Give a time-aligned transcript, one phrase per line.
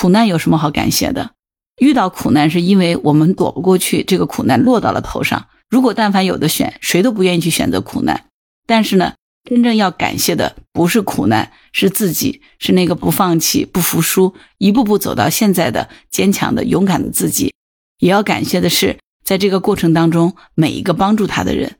[0.00, 1.32] 苦难有什么好感谢的？
[1.80, 5.48] 遇到苦难是因为我们躲不过去，这个苦难落到了头上。
[5.68, 8.26] 如果但凡有的选，谁都不愿意去选择苦难。
[8.64, 17.52] 但是呢，真正要感谢的不是苦难，是自己，是那个不放弃、不服输、一步步走到现在的坚强的、勇敢的自己。
[17.98, 21.74] 也要感谢的是，在这个过程当中每一个帮助他的人。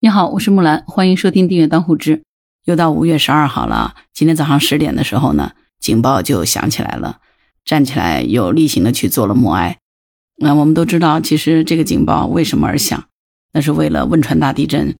[0.00, 2.22] 你好，我是木兰，欢迎收听订阅当户知。
[2.64, 7.18] 又到五月十二号了，今天早上十点的时候呢，警报就响起来了。
[7.64, 9.78] 站起来，有例行的去做了默哀。
[10.36, 13.08] 那我们都知道，其实这个警报为什么而响？
[13.52, 14.94] 那是为了汶川大地震。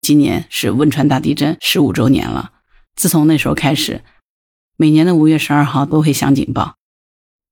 [0.00, 2.52] 今年是汶川大地震十五周年了。
[2.94, 4.02] 自从那时候开始，
[4.76, 6.76] 每年的五月十二号都会响警报。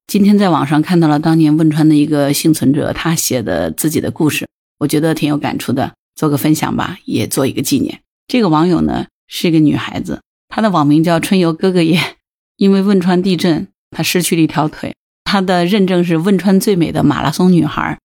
[0.07, 4.47] 今天在网上看到了当年汶川的一个幸存者他写的自己的故事，
[4.79, 8.01] 我觉得挺有感触的，做个分享吧，也做一个纪念。
[8.27, 12.15] 这个网友呢是一个女孩子，她的网名叫春游哥哥耶，
[12.55, 13.67] 因为汶川地震。
[13.97, 14.93] 她失去了一条腿，
[15.23, 17.97] 她的认证是汶川最美的马拉松女孩。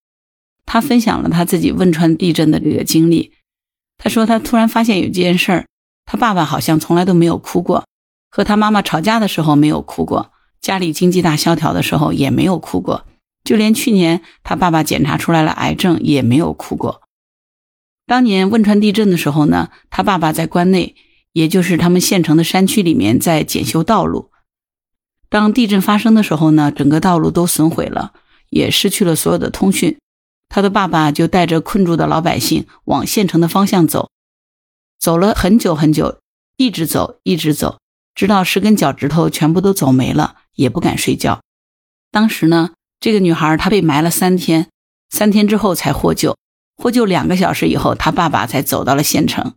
[0.65, 3.33] 她分享了她自己汶川地震的这个经历。
[3.99, 5.67] 她说，她突然发现有件事儿，
[6.07, 7.85] 她爸爸好像从来都没有哭过，
[8.31, 13.05] 和她妈妈吵架的时候没有哭过，家里经济大萧条的时候也没有哭过，
[13.43, 17.03] 就连去年她爸爸检查出来了癌症也没有哭过。
[18.07, 20.95] 当年汶川地震的时候呢，他爸爸在关内，
[21.33, 24.31] 也就是他们县城的山区里面在检修道路。
[25.33, 28.13] 当地震发生的时候呢，整个道路都损毁了，
[28.51, 29.97] 也失去了所有的通讯。
[30.47, 34.11] 他的爸爸就带着困住的老百姓往县城的方向走，
[34.99, 36.19] 走了很久很久，
[36.57, 37.79] 一直走，一直走，
[38.13, 41.41] 直到十根脚趾头全部都走没了，也不敢睡觉。
[42.11, 44.69] 当时呢，这个女孩她被埋了三天，
[45.09, 46.37] 三天之后才获救，
[46.77, 49.55] 获救两个小时以后，她爸爸才走到了县城。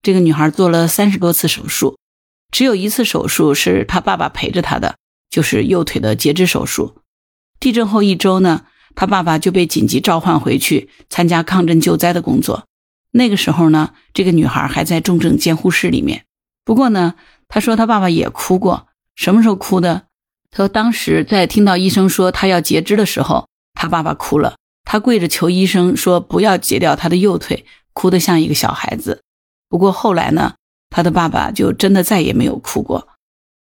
[0.00, 1.98] 这个女孩做了三十多次手术。
[2.54, 4.94] 只有一次手术是他爸爸陪着他的，
[5.28, 7.00] 就是右腿的截肢手术。
[7.58, 12.68] 地震后一周呢，他爸爸就被紧急召唤回去参加抗震救灾的工作。
[13.10, 16.26] 那个时候呢，这个女孩还在重症监护室里面。
[16.64, 17.16] 不过呢，
[17.48, 18.86] 他说他爸爸也哭过。
[19.16, 20.04] 什么时候哭的？
[20.52, 24.54] 他说当时在听到医生说他要截肢的时候，他爸爸哭了，
[24.84, 29.24] 他跪着求医生说不要截掉他的右腿，哭得像一个小孩子。
[29.68, 30.54] 不过后来呢？
[30.94, 33.08] 他的爸爸就真的再也没有哭过。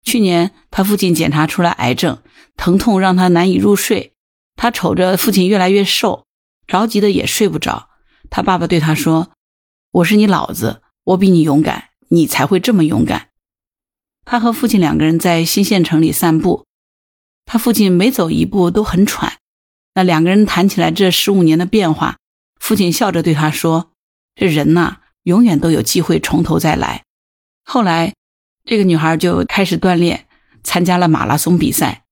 [0.05, 2.19] 去年他父亲检查出来癌症，
[2.59, 4.13] 疼痛让他难以入睡。
[4.55, 6.27] 他瞅着父亲越来越瘦，
[6.67, 7.89] 着急的也睡不着。
[8.29, 9.31] 他爸爸对他说
[9.93, 13.29] ：“我是你老子，我比你勇敢，你才会这么勇敢。”
[14.27, 16.67] 他和父亲两个人在新县城里散步，
[17.47, 19.39] 他父亲每走一步都很喘。
[19.95, 22.19] 那两个人谈起来这十五年的变化，
[22.61, 23.93] 父亲笑着对他说
[24.37, 27.05] ：“这人呐，永远都有机会从头再来。”
[27.65, 28.15] 后来，
[28.65, 30.27] 这个女孩就开始锻炼，
[30.63, 32.05] 参加了马拉松比赛。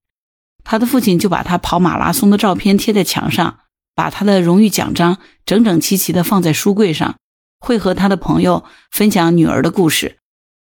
[0.65, 3.61] 她的父亲就把她跑马拉松的照片贴在墙上，
[3.95, 7.17] 把她的荣誉奖章整整齐齐地放在书柜上，
[7.59, 10.19] 会和他的朋友分享女儿的故事，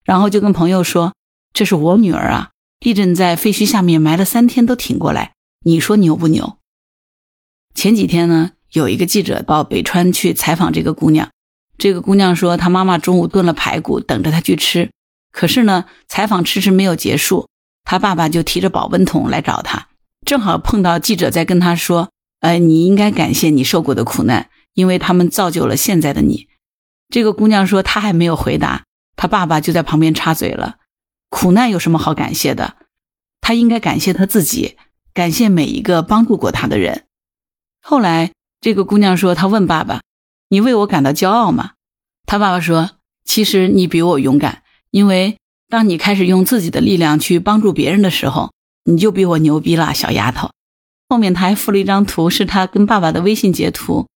[0.04, 1.14] 然后就跟朋友说
[1.54, 5.34] ：“这是我女儿啊，地震在废墟下面埋了三天都挺过来，
[5.66, 6.58] 你说牛不牛？”
[7.74, 11.30] 前几天呢，有一个记者到北川去采访这个姑娘。
[11.82, 14.92] 这个姑娘说，她妈妈中午炖了排骨，等着她去吃。
[15.32, 17.50] 可是呢，采访迟迟没有结束，
[17.84, 19.88] 她爸爸就提着保温桶来找她，
[20.24, 26.50] 正好碰到记者在跟她说：“呃，你应该感谢你受过的苦难，因为他们造就了现在的你。”
[27.10, 28.84] 这个姑娘说，她还没有回答，
[29.16, 30.76] 她爸爸就在旁边插嘴了
[31.32, 32.76] ：“苦难有什么好感谢的？
[33.42, 34.78] 她应该感谢她自己，
[35.16, 37.06] 感谢每一个帮助过她的人。”
[37.82, 40.02] 后来，这个姑娘说，她问爸爸。
[40.52, 41.76] 你为我感到骄傲吗？
[42.26, 42.92] 他爸爸说
[43.24, 45.38] ：“其实你比我勇敢，因为
[45.70, 48.52] 当你开始用自己的力量去帮助别人的时候，
[48.84, 50.52] 你就比我牛逼了，小丫头。”
[51.08, 54.08] 后面他还附了一张图，是他跟爸爸的微信截图。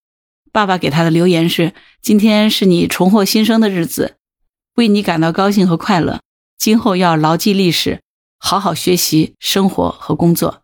[0.51, 1.73] 爸爸给他的留言是
[2.03, 4.17] ：“今天是你重获新生的日子，
[4.75, 6.19] 为你感到高兴和快乐。
[6.57, 8.02] 今后要牢记历史，
[8.40, 10.64] 好好学习、生活和工作。”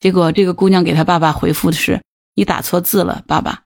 [0.00, 2.02] 结果这个姑娘给他爸爸回复的是
[2.34, 3.62] ：“你打错字了，爸爸。”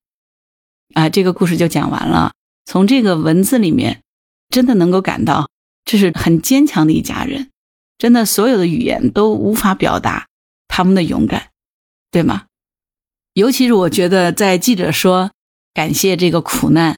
[0.95, 2.33] 啊，这个故事就讲完了。
[2.65, 4.03] 从这个文字里面，
[4.49, 5.49] 真的能够感到
[5.85, 7.51] 这是很坚强的一家人。
[7.99, 10.27] 真的，所有的语言都无法表达
[10.69, 11.51] 他们的勇敢，
[12.11, 12.45] 对吗？
[13.35, 15.31] 尤其是我觉得，在记者说
[15.75, 16.97] 感谢这个苦难，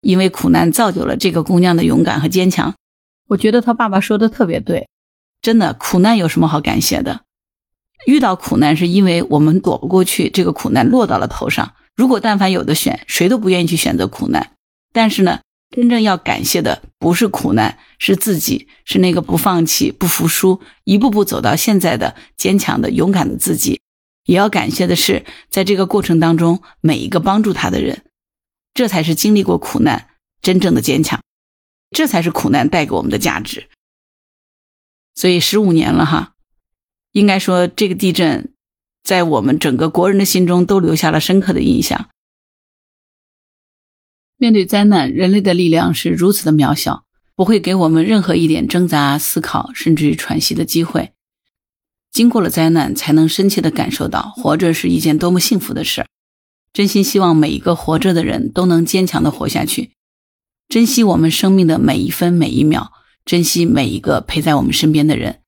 [0.00, 2.74] 因为苦难造就了这个姑娘的勇敢和坚强。
[3.28, 4.88] 我觉得他爸爸说的特别对。
[5.42, 7.22] 真的，苦难有什么好感谢的？
[8.06, 11.74] 遇到苦难是因为我们躲不过去，这个苦难落到了头上。
[11.96, 14.52] 如果但凡有的选，谁都不愿意去选择苦难。
[14.92, 15.40] 但是呢，
[15.70, 23.80] 真正要感谢的不是苦难，是自己，是那个不放弃、不服输、一步步走到现在的坚强的、勇敢的自己。
[24.24, 28.04] 也要感谢的是，在这个过程当中，每一个帮助他的人，
[28.74, 30.08] 这才是经历过苦难
[30.42, 31.22] 真正的坚强，
[31.90, 33.68] 这才是苦难带给我们的价值。
[35.14, 36.34] 所以十五年了哈，
[37.12, 38.52] 应该说这个地震，
[39.06, 42.10] 在我们整个国人的心中都留下了深刻的印象。
[44.36, 47.04] 面对灾难，人类的力量是如此的渺小，
[47.36, 51.12] 不会给我们任何一点挣扎、思考，甚至于喘息的机会。
[52.10, 56.04] 经过了灾难，才能深切的感受到活着是一件多么幸福的事。
[56.72, 59.92] 真心希望每一个活着的人都能坚强的活下去，
[60.68, 62.92] 珍惜我们生命的每一分每一秒，
[63.24, 65.42] 珍惜每一个陪在我们身边的人。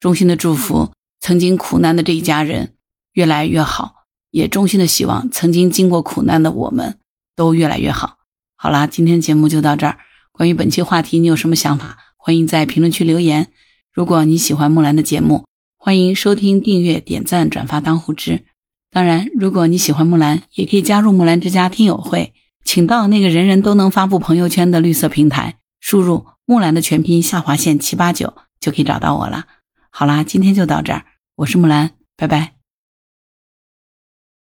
[0.00, 2.74] 衷心的祝福曾经苦难的这一家人
[3.16, 6.98] 越来越好，也衷心的希望曾经经过苦难的我们
[7.34, 8.18] 都越来越好。
[8.56, 9.96] 好啦，今天节目就到这儿。
[10.32, 11.96] 关于本期话题，你有什么想法？
[12.18, 13.48] 欢迎在评论区留言。
[13.90, 15.46] 如果你喜欢木兰的节目，
[15.78, 18.44] 欢迎收听、订阅、点赞、转发当护知。
[18.90, 22.34] 当然，如果你喜欢木兰，也可以加入木兰之家听友会，
[22.66, 29.46] 请到那个人人都能发布朋友圈的绿色平台，输入木兰的全拼下划线七八九，就可以找到我了。
[29.88, 32.55] 好啦，今天就到这儿，我是木兰，拜拜。